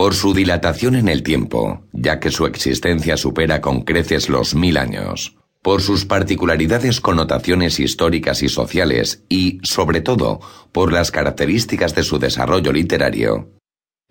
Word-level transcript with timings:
Por 0.00 0.14
su 0.14 0.32
dilatación 0.32 0.94
en 0.94 1.10
el 1.10 1.22
tiempo, 1.22 1.84
ya 1.92 2.20
que 2.20 2.30
su 2.30 2.46
existencia 2.46 3.18
supera 3.18 3.60
con 3.60 3.82
creces 3.82 4.30
los 4.30 4.54
mil 4.54 4.78
años, 4.78 5.36
por 5.60 5.82
sus 5.82 6.06
particularidades 6.06 7.02
connotaciones 7.02 7.78
históricas 7.78 8.42
y 8.42 8.48
sociales 8.48 9.24
y, 9.28 9.58
sobre 9.62 10.00
todo, 10.00 10.40
por 10.72 10.90
las 10.90 11.10
características 11.10 11.94
de 11.94 12.02
su 12.02 12.18
desarrollo 12.18 12.72
literario, 12.72 13.50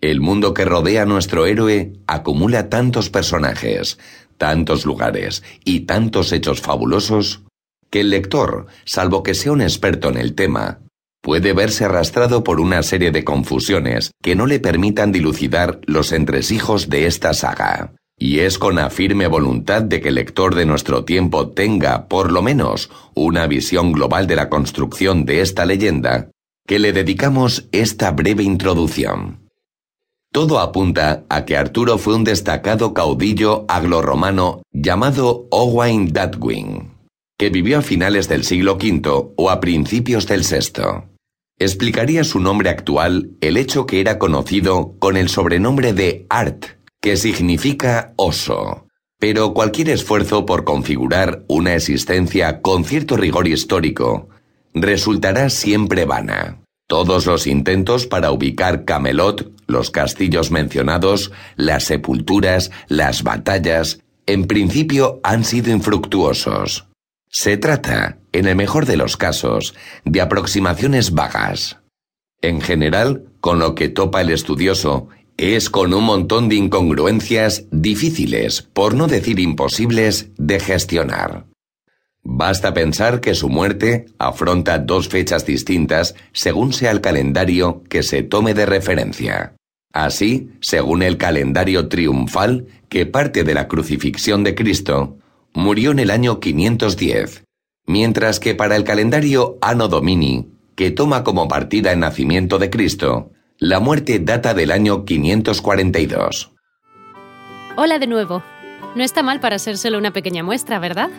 el 0.00 0.20
mundo 0.20 0.54
que 0.54 0.64
rodea 0.64 1.02
a 1.02 1.06
nuestro 1.06 1.44
héroe 1.44 1.94
acumula 2.06 2.68
tantos 2.68 3.10
personajes, 3.10 3.98
tantos 4.38 4.86
lugares 4.86 5.42
y 5.64 5.80
tantos 5.86 6.30
hechos 6.30 6.60
fabulosos, 6.60 7.42
que 7.90 8.02
el 8.02 8.10
lector, 8.10 8.66
salvo 8.84 9.24
que 9.24 9.34
sea 9.34 9.50
un 9.50 9.60
experto 9.60 10.08
en 10.08 10.18
el 10.18 10.36
tema, 10.36 10.82
puede 11.20 11.52
verse 11.52 11.84
arrastrado 11.84 12.42
por 12.44 12.60
una 12.60 12.82
serie 12.82 13.10
de 13.10 13.24
confusiones 13.24 14.12
que 14.22 14.34
no 14.34 14.46
le 14.46 14.60
permitan 14.60 15.12
dilucidar 15.12 15.80
los 15.86 16.12
entresijos 16.12 16.88
de 16.88 17.06
esta 17.06 17.34
saga. 17.34 17.92
Y 18.18 18.40
es 18.40 18.58
con 18.58 18.74
la 18.74 18.90
firme 18.90 19.26
voluntad 19.28 19.82
de 19.82 20.00
que 20.00 20.08
el 20.08 20.16
lector 20.16 20.54
de 20.54 20.66
nuestro 20.66 21.04
tiempo 21.04 21.48
tenga, 21.48 22.06
por 22.06 22.30
lo 22.30 22.42
menos, 22.42 22.90
una 23.14 23.46
visión 23.46 23.92
global 23.92 24.26
de 24.26 24.36
la 24.36 24.50
construcción 24.50 25.24
de 25.24 25.40
esta 25.40 25.64
leyenda, 25.64 26.30
que 26.66 26.78
le 26.78 26.92
dedicamos 26.92 27.68
esta 27.72 28.10
breve 28.10 28.42
introducción. 28.42 29.48
Todo 30.32 30.60
apunta 30.60 31.24
a 31.28 31.44
que 31.44 31.56
Arturo 31.56 31.98
fue 31.98 32.14
un 32.14 32.24
destacado 32.24 32.92
caudillo 32.94 33.64
aglorromano 33.68 34.62
llamado 34.70 35.48
Owain 35.50 36.12
Dadwin, 36.12 36.92
que 37.38 37.48
vivió 37.48 37.78
a 37.78 37.82
finales 37.82 38.28
del 38.28 38.44
siglo 38.44 38.74
V 38.74 39.32
o 39.34 39.50
a 39.50 39.60
principios 39.60 40.26
del 40.26 40.42
VI 40.42 41.09
explicaría 41.60 42.24
su 42.24 42.40
nombre 42.40 42.70
actual 42.70 43.30
el 43.42 43.58
hecho 43.58 43.86
que 43.86 44.00
era 44.00 44.18
conocido 44.18 44.94
con 44.98 45.16
el 45.16 45.28
sobrenombre 45.28 45.92
de 45.92 46.26
Art, 46.30 46.64
que 47.00 47.16
significa 47.16 48.14
oso. 48.16 48.86
Pero 49.18 49.52
cualquier 49.52 49.90
esfuerzo 49.90 50.46
por 50.46 50.64
configurar 50.64 51.44
una 51.46 51.74
existencia 51.74 52.62
con 52.62 52.84
cierto 52.84 53.18
rigor 53.18 53.46
histórico 53.46 54.30
resultará 54.72 55.50
siempre 55.50 56.06
vana. 56.06 56.62
Todos 56.88 57.26
los 57.26 57.46
intentos 57.46 58.06
para 58.06 58.32
ubicar 58.32 58.86
Camelot, 58.86 59.52
los 59.66 59.90
castillos 59.90 60.50
mencionados, 60.50 61.30
las 61.56 61.84
sepulturas, 61.84 62.70
las 62.88 63.22
batallas, 63.22 64.00
en 64.26 64.46
principio 64.46 65.20
han 65.22 65.44
sido 65.44 65.70
infructuosos. 65.70 66.89
Se 67.32 67.56
trata, 67.56 68.18
en 68.32 68.48
el 68.48 68.56
mejor 68.56 68.86
de 68.86 68.96
los 68.96 69.16
casos, 69.16 69.74
de 70.04 70.20
aproximaciones 70.20 71.12
vagas. 71.12 71.78
En 72.42 72.60
general, 72.60 73.26
con 73.40 73.60
lo 73.60 73.76
que 73.76 73.88
topa 73.88 74.20
el 74.20 74.30
estudioso 74.30 75.08
es 75.36 75.70
con 75.70 75.94
un 75.94 76.04
montón 76.04 76.48
de 76.48 76.56
incongruencias 76.56 77.66
difíciles, 77.70 78.62
por 78.62 78.94
no 78.94 79.06
decir 79.06 79.38
imposibles, 79.38 80.30
de 80.38 80.58
gestionar. 80.58 81.46
Basta 82.22 82.74
pensar 82.74 83.20
que 83.20 83.36
su 83.36 83.48
muerte 83.48 84.06
afronta 84.18 84.80
dos 84.80 85.08
fechas 85.08 85.46
distintas 85.46 86.16
según 86.32 86.72
sea 86.72 86.90
el 86.90 87.00
calendario 87.00 87.84
que 87.88 88.02
se 88.02 88.24
tome 88.24 88.54
de 88.54 88.66
referencia. 88.66 89.54
Así, 89.92 90.50
según 90.60 91.02
el 91.02 91.16
calendario 91.16 91.88
triunfal, 91.88 92.66
que 92.88 93.06
parte 93.06 93.44
de 93.44 93.54
la 93.54 93.68
crucifixión 93.68 94.42
de 94.44 94.54
Cristo, 94.56 95.16
murió 95.54 95.90
en 95.90 95.98
el 95.98 96.10
año 96.10 96.40
510, 96.40 97.44
mientras 97.86 98.40
que 98.40 98.54
para 98.54 98.76
el 98.76 98.84
calendario 98.84 99.58
Anno 99.60 99.88
Domini, 99.88 100.48
que 100.76 100.90
toma 100.90 101.24
como 101.24 101.48
partida 101.48 101.92
el 101.92 102.00
nacimiento 102.00 102.58
de 102.58 102.70
Cristo, 102.70 103.30
la 103.58 103.80
muerte 103.80 104.18
data 104.18 104.54
del 104.54 104.70
año 104.70 105.04
542. 105.04 106.52
Hola 107.76 107.98
de 107.98 108.06
nuevo. 108.06 108.42
No 108.94 109.04
está 109.04 109.22
mal 109.22 109.40
para 109.40 109.58
ser 109.58 109.76
solo 109.78 109.98
una 109.98 110.12
pequeña 110.12 110.42
muestra, 110.42 110.78
¿verdad? 110.78 111.10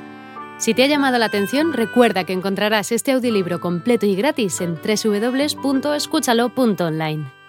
Si 0.58 0.74
te 0.74 0.84
ha 0.84 0.88
llamado 0.88 1.18
la 1.18 1.26
atención, 1.26 1.74
recuerda 1.74 2.24
que 2.24 2.34
encontrarás 2.34 2.92
este 2.92 3.14
audiolibro 3.14 3.60
completo 3.60 4.06
y 4.06 4.16
gratis 4.16 4.62
en 4.62 4.76
www.escúchalo.online. 4.76 7.41